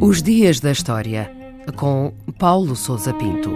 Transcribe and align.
Os 0.00 0.22
Dias 0.22 0.60
da 0.60 0.72
História, 0.72 1.30
com 1.76 2.12
Paulo 2.38 2.74
Souza 2.74 3.14
Pinto. 3.14 3.50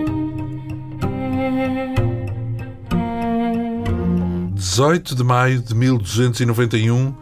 18 4.55 5.14
de 5.14 5.25
maio 5.25 5.61
de 5.61 5.75
1291, 5.75 7.14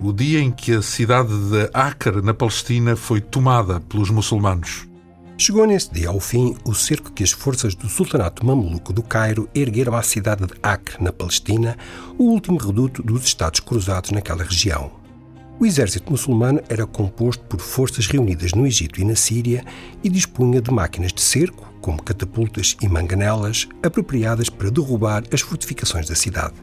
o 0.00 0.12
dia 0.12 0.40
em 0.40 0.50
que 0.50 0.72
a 0.72 0.82
cidade 0.82 1.28
de 1.28 1.70
Acre, 1.72 2.22
na 2.22 2.34
Palestina, 2.34 2.96
foi 2.96 3.20
tomada 3.20 3.80
pelos 3.80 4.10
muçulmanos. 4.10 4.86
Chegou 5.38 5.66
nesse 5.66 5.92
dia 5.92 6.08
ao 6.08 6.18
fim 6.18 6.56
o 6.64 6.74
cerco 6.74 7.12
que 7.12 7.22
as 7.22 7.30
forças 7.30 7.74
do 7.74 7.90
Sultanato 7.90 8.44
Mameluco 8.44 8.90
do 8.90 9.02
Cairo 9.02 9.46
ergueram 9.54 9.94
à 9.94 10.02
cidade 10.02 10.46
de 10.46 10.54
Acre, 10.62 10.96
na 10.98 11.12
Palestina, 11.12 11.76
o 12.16 12.24
último 12.24 12.56
reduto 12.56 13.02
dos 13.02 13.24
Estados 13.24 13.60
Cruzados 13.60 14.12
naquela 14.12 14.42
região. 14.42 14.90
O 15.60 15.66
exército 15.66 16.10
muçulmano 16.10 16.62
era 16.70 16.86
composto 16.86 17.44
por 17.44 17.60
forças 17.60 18.06
reunidas 18.06 18.52
no 18.52 18.66
Egito 18.66 18.98
e 18.98 19.04
na 19.04 19.14
Síria 19.14 19.62
e 20.02 20.08
dispunha 20.08 20.60
de 20.60 20.70
máquinas 20.70 21.12
de 21.12 21.20
cerco, 21.20 21.70
como 21.82 22.02
catapultas 22.02 22.74
e 22.80 22.88
manganelas, 22.88 23.68
apropriadas 23.82 24.48
para 24.48 24.70
derrubar 24.70 25.22
as 25.30 25.42
fortificações 25.42 26.08
da 26.08 26.14
cidade. 26.14 26.54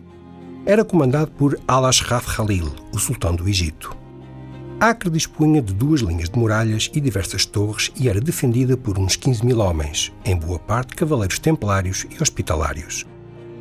Era 0.65 0.83
comandado 0.83 1.29
por 1.31 1.59
Al-Ashraf 1.67 2.25
Khalil, 2.27 2.73
o 2.91 2.97
sultão 2.97 3.35
do 3.35 3.47
Egito. 3.47 4.02
Acre 4.83 5.09
dispunha 5.09 5.61
de 5.61 5.73
duas 5.73 6.01
linhas 6.01 6.29
de 6.29 6.37
muralhas 6.37 6.91
e 6.93 6.99
diversas 6.99 7.45
torres 7.45 7.89
e 7.97 8.09
era 8.09 8.19
defendida 8.19 8.75
por 8.75 8.99
uns 8.99 9.15
15 9.15 9.45
mil 9.45 9.59
homens, 9.59 10.11
em 10.25 10.35
boa 10.35 10.59
parte 10.59 10.93
cavaleiros 10.93 11.39
templários 11.39 12.05
e 12.11 12.21
hospitalários. 12.21 13.05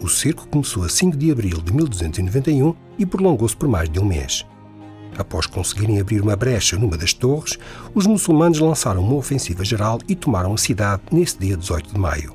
O 0.00 0.08
cerco 0.08 0.48
começou 0.48 0.82
a 0.82 0.88
5 0.88 1.16
de 1.16 1.30
abril 1.30 1.60
de 1.60 1.72
1291 1.72 2.74
e 2.98 3.06
prolongou-se 3.06 3.56
por 3.56 3.68
mais 3.68 3.88
de 3.88 4.00
um 4.00 4.04
mês. 4.04 4.44
Após 5.16 5.46
conseguirem 5.46 6.00
abrir 6.00 6.20
uma 6.20 6.34
brecha 6.34 6.76
numa 6.76 6.98
das 6.98 7.12
torres, 7.12 7.56
os 7.94 8.04
muçulmanos 8.04 8.58
lançaram 8.58 9.04
uma 9.04 9.14
ofensiva 9.14 9.64
geral 9.64 10.00
e 10.08 10.16
tomaram 10.16 10.52
a 10.52 10.58
cidade 10.58 11.02
nesse 11.12 11.38
dia 11.38 11.56
18 11.56 11.94
de 11.94 12.00
maio. 12.00 12.34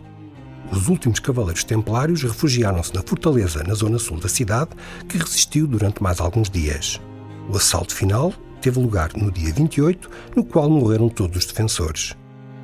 Os 0.72 0.88
últimos 0.88 1.20
cavaleiros 1.20 1.66
templários 1.66 2.24
refugiaram-se 2.24 2.96
na 2.96 3.02
fortaleza 3.02 3.66
na 3.66 3.74
zona 3.74 4.00
sul 4.00 4.18
da 4.18 4.30
cidade, 4.30 4.70
que 5.10 5.18
resistiu 5.18 5.68
durante 5.68 6.02
mais 6.02 6.22
alguns 6.22 6.50
dias. 6.50 7.02
O 7.50 7.58
assalto 7.58 7.94
final 7.94 8.34
teve 8.62 8.80
lugar 8.80 9.12
no 9.16 9.32
dia 9.32 9.54
28, 9.54 10.10
no 10.36 10.44
qual 10.44 10.70
morreram 10.70 11.10
todos 11.10 11.38
os 11.38 11.46
defensores. 11.46 12.16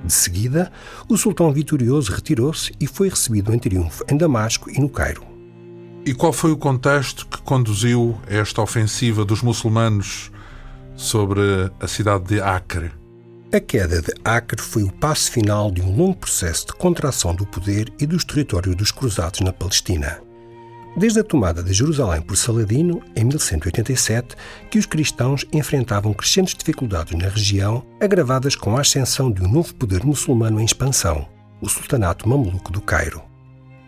De 0.03 0.11
seguida, 0.11 0.72
o 1.08 1.17
sultão 1.17 1.52
vitorioso 1.52 2.11
retirou-se 2.11 2.73
e 2.80 2.86
foi 2.86 3.09
recebido 3.09 3.53
em 3.53 3.59
triunfo 3.59 4.03
em 4.09 4.17
Damasco 4.17 4.69
e 4.69 4.80
no 4.80 4.89
Cairo. 4.89 5.25
E 6.05 6.14
qual 6.14 6.33
foi 6.33 6.52
o 6.52 6.58
contexto 6.58 7.25
que 7.25 7.41
conduziu 7.41 8.19
a 8.30 8.36
esta 8.36 8.61
ofensiva 8.61 9.23
dos 9.23 9.41
muçulmanos 9.41 10.30
sobre 10.95 11.41
a 11.80 11.88
cidade 11.88 12.25
de 12.25 12.41
Acre? 12.41 12.91
A 13.53 13.59
queda 13.59 14.02
de 14.02 14.11
Acre 14.25 14.61
foi 14.61 14.83
o 14.83 14.91
passo 14.91 15.31
final 15.31 15.71
de 15.71 15.81
um 15.81 15.95
longo 15.95 16.17
processo 16.17 16.67
de 16.67 16.73
contração 16.73 17.33
do 17.33 17.45
poder 17.45 17.94
e 17.99 18.05
dos 18.05 18.25
territórios 18.25 18.75
dos 18.75 18.91
cruzados 18.91 19.39
na 19.39 19.53
Palestina. 19.53 20.19
Desde 20.95 21.19
a 21.19 21.23
tomada 21.23 21.63
de 21.63 21.73
Jerusalém 21.73 22.22
por 22.22 22.38
Saladino, 22.38 23.02
em 23.16 23.23
1187, 23.23 24.36
que 24.69 24.77
os 24.77 24.86
cristãos 24.86 25.44
enfrentavam 25.52 26.13
crescentes 26.13 26.53
dificuldades 26.53 27.17
na 27.17 27.27
região, 27.27 27.83
agravadas 27.99 28.55
com 28.55 28.77
a 28.77 28.81
ascensão 28.81 29.31
de 29.31 29.41
um 29.41 29.52
novo 29.52 29.73
poder 29.73 30.05
muçulmano 30.05 30.59
em 30.59 30.66
expansão, 30.66 31.27
o 31.59 31.67
Sultanato 31.67 32.30
Mameluco 32.30 32.71
do 32.71 32.80
Cairo. 32.80 33.23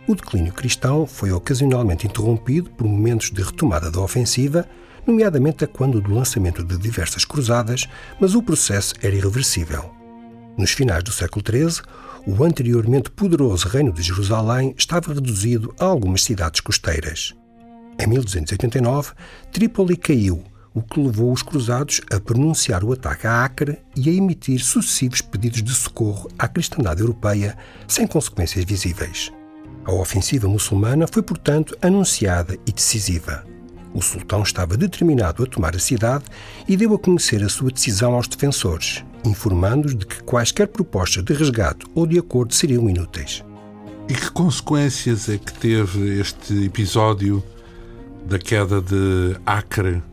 O 0.07 0.15
declínio 0.15 0.51
cristão 0.51 1.05
foi 1.05 1.31
ocasionalmente 1.31 2.07
interrompido 2.07 2.71
por 2.71 2.87
momentos 2.87 3.29
de 3.29 3.41
retomada 3.43 3.91
da 3.91 4.01
ofensiva, 4.01 4.67
nomeadamente 5.05 5.63
a 5.63 5.67
quando 5.67 6.01
do 6.01 6.11
lançamento 6.11 6.63
de 6.63 6.75
diversas 6.75 7.23
cruzadas, 7.23 7.87
mas 8.19 8.33
o 8.33 8.41
processo 8.41 8.95
era 8.99 9.15
irreversível. 9.15 9.94
Nos 10.57 10.71
finais 10.71 11.03
do 11.03 11.11
século 11.11 11.43
XIII, 11.45 11.83
o 12.25 12.43
anteriormente 12.43 13.11
poderoso 13.11 13.67
Reino 13.67 13.91
de 13.91 14.01
Jerusalém 14.01 14.73
estava 14.77 15.13
reduzido 15.13 15.75
a 15.79 15.85
algumas 15.85 16.23
cidades 16.23 16.61
costeiras. 16.61 17.33
Em 17.99 18.07
1289, 18.07 19.11
Trípoli 19.51 19.97
caiu, 19.97 20.43
o 20.73 20.81
que 20.81 20.99
levou 20.99 21.31
os 21.31 21.43
cruzados 21.43 22.01
a 22.11 22.19
pronunciar 22.19 22.83
o 22.83 22.93
ataque 22.93 23.27
a 23.27 23.43
Acre 23.43 23.79
e 23.95 24.09
a 24.09 24.13
emitir 24.13 24.59
sucessivos 24.59 25.21
pedidos 25.21 25.61
de 25.61 25.73
socorro 25.73 26.29
à 26.37 26.47
cristandade 26.47 27.01
europeia 27.01 27.57
sem 27.87 28.07
consequências 28.07 28.63
visíveis. 28.65 29.31
A 29.85 29.93
ofensiva 29.93 30.47
muçulmana 30.47 31.05
foi, 31.07 31.21
portanto, 31.21 31.77
anunciada 31.81 32.57
e 32.65 32.71
decisiva. 32.71 33.45
O 33.93 34.01
sultão 34.01 34.41
estava 34.41 34.75
determinado 34.75 35.43
a 35.43 35.47
tomar 35.47 35.75
a 35.75 35.79
cidade 35.79 36.25
e 36.67 36.75
deu 36.75 36.93
a 36.93 36.99
conhecer 36.99 37.43
a 37.43 37.49
sua 37.49 37.71
decisão 37.71 38.13
aos 38.13 38.27
defensores, 38.27 39.05
informando-os 39.25 39.95
de 39.95 40.05
que 40.05 40.23
quaisquer 40.23 40.67
propostas 40.67 41.23
de 41.23 41.33
resgate 41.33 41.85
ou 41.93 42.05
de 42.05 42.19
acordo 42.19 42.53
seriam 42.53 42.89
inúteis. 42.89 43.43
E 44.07 44.13
que 44.13 44.29
consequências 44.31 45.27
é 45.29 45.37
que 45.37 45.53
teve 45.53 46.19
este 46.19 46.65
episódio 46.65 47.43
da 48.27 48.37
queda 48.37 48.81
de 48.81 49.35
Acre 49.45 49.95
uh, 49.95 50.03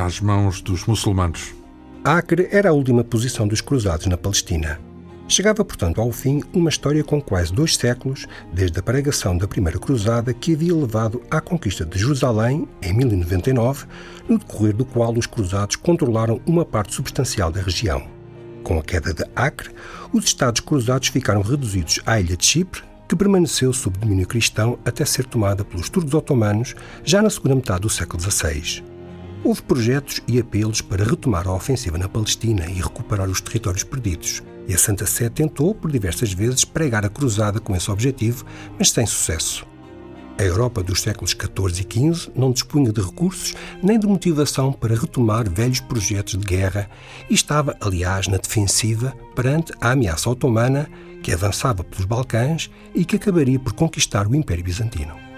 às 0.00 0.20
mãos 0.20 0.60
dos 0.60 0.86
muçulmanos? 0.86 1.54
Acre 2.02 2.48
era 2.50 2.70
a 2.70 2.72
última 2.72 3.04
posição 3.04 3.46
dos 3.46 3.60
cruzados 3.60 4.06
na 4.06 4.16
Palestina. 4.16 4.78
Chegava, 5.26 5.64
portanto, 5.64 6.00
ao 6.00 6.12
fim 6.12 6.42
uma 6.52 6.68
história 6.68 7.02
com 7.02 7.20
quase 7.20 7.52
dois 7.52 7.76
séculos, 7.76 8.26
desde 8.52 8.78
a 8.78 8.82
pregação 8.82 9.36
da 9.36 9.48
Primeira 9.48 9.78
Cruzada, 9.78 10.34
que 10.34 10.52
havia 10.52 10.74
levado 10.74 11.22
à 11.30 11.40
conquista 11.40 11.84
de 11.84 11.98
Jerusalém, 11.98 12.68
em 12.82 12.92
1099, 12.92 13.86
no 14.28 14.38
decorrer 14.38 14.74
do 14.74 14.84
qual 14.84 15.14
os 15.14 15.26
cruzados 15.26 15.76
controlaram 15.76 16.40
uma 16.46 16.64
parte 16.64 16.94
substancial 16.94 17.50
da 17.50 17.62
região. 17.62 18.06
Com 18.62 18.78
a 18.78 18.82
queda 18.82 19.14
de 19.14 19.24
Acre, 19.34 19.70
os 20.12 20.24
Estados 20.24 20.60
cruzados 20.60 21.08
ficaram 21.08 21.42
reduzidos 21.42 22.00
à 22.04 22.20
ilha 22.20 22.36
de 22.36 22.44
Chipre, 22.44 22.82
que 23.08 23.16
permaneceu 23.16 23.72
sob 23.72 23.98
domínio 23.98 24.26
cristão 24.26 24.78
até 24.84 25.04
ser 25.04 25.24
tomada 25.24 25.64
pelos 25.64 25.88
turcos 25.88 26.14
otomanos 26.14 26.74
já 27.02 27.22
na 27.22 27.30
segunda 27.30 27.54
metade 27.54 27.82
do 27.82 27.90
século 27.90 28.22
XVI. 28.22 28.93
Houve 29.44 29.60
projetos 29.60 30.22
e 30.26 30.40
apelos 30.40 30.80
para 30.80 31.04
retomar 31.04 31.46
a 31.46 31.52
ofensiva 31.52 31.98
na 31.98 32.08
Palestina 32.08 32.64
e 32.66 32.80
recuperar 32.80 33.28
os 33.28 33.42
territórios 33.42 33.84
perdidos. 33.84 34.42
E 34.66 34.72
a 34.72 34.78
Santa 34.78 35.04
Sé 35.04 35.28
tentou, 35.28 35.74
por 35.74 35.92
diversas 35.92 36.32
vezes, 36.32 36.64
pregar 36.64 37.04
a 37.04 37.10
cruzada 37.10 37.60
com 37.60 37.76
esse 37.76 37.90
objetivo, 37.90 38.46
mas 38.78 38.90
sem 38.90 39.04
sucesso. 39.04 39.66
A 40.38 40.42
Europa 40.42 40.82
dos 40.82 41.02
séculos 41.02 41.32
XIV 41.32 41.86
e 41.86 42.14
XV 42.14 42.32
não 42.34 42.52
dispunha 42.52 42.90
de 42.90 43.02
recursos 43.02 43.54
nem 43.82 43.98
de 43.98 44.06
motivação 44.06 44.72
para 44.72 44.96
retomar 44.96 45.48
velhos 45.48 45.78
projetos 45.78 46.38
de 46.38 46.46
guerra 46.46 46.88
e 47.28 47.34
estava, 47.34 47.76
aliás, 47.82 48.26
na 48.26 48.38
defensiva 48.38 49.14
perante 49.36 49.74
a 49.78 49.90
ameaça 49.90 50.30
otomana 50.30 50.88
que 51.22 51.32
avançava 51.32 51.84
pelos 51.84 52.06
Balcãs 52.06 52.70
e 52.94 53.04
que 53.04 53.16
acabaria 53.16 53.58
por 53.58 53.74
conquistar 53.74 54.26
o 54.26 54.34
Império 54.34 54.64
Bizantino. 54.64 55.33